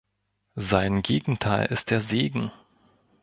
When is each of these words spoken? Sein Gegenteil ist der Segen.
Sein 0.55 1.03
Gegenteil 1.03 1.67
ist 1.67 1.91
der 1.91 2.01
Segen. 2.01 2.51